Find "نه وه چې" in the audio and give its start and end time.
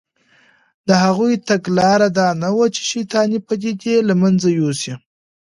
2.43-2.81